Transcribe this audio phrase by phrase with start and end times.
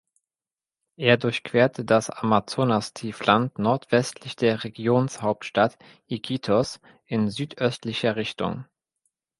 [0.97, 5.77] Er durchquert das Amazonastiefland nordwestlich der Regionshauptstadt
[6.07, 8.65] Iquitos in südöstlicher Richtung.